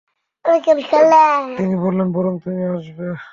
তিনি 1.57 1.75
বললেন, 1.83 2.07
বরং 2.11 2.33
তুমি 2.43 2.61
বসবে। 2.71 3.07